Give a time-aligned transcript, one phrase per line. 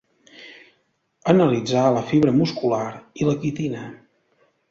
[1.33, 2.83] Analitzà la fibra muscular
[3.25, 3.87] i la quitina.